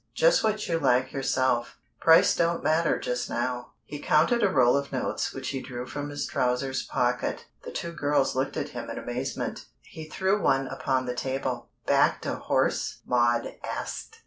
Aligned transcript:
Just 0.15 0.43
what 0.43 0.67
you 0.67 0.79
like 0.79 1.11
yourself. 1.13 1.77
Price 1.99 2.35
don't 2.35 2.63
matter 2.63 2.99
just 2.99 3.29
now." 3.29 3.73
He 3.85 3.99
counted 3.99 4.41
a 4.41 4.49
roll 4.49 4.75
of 4.75 4.91
notes 4.91 5.31
which 5.31 5.49
he 5.49 5.61
drew 5.61 5.85
from 5.85 6.09
his 6.09 6.25
trousers 6.25 6.81
pocket. 6.81 7.45
The 7.65 7.71
two 7.71 7.91
girls 7.91 8.35
looked 8.35 8.57
at 8.57 8.69
him 8.69 8.89
in 8.89 8.97
amazement. 8.97 9.67
He 9.83 10.09
threw 10.09 10.41
one 10.41 10.65
upon 10.69 11.05
the 11.05 11.13
table. 11.13 11.69
"Backed 11.85 12.25
a 12.25 12.33
horse?" 12.37 13.01
Maud 13.05 13.53
asked. 13.63 14.17